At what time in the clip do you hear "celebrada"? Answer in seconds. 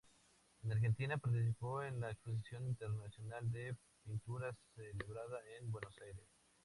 4.73-5.37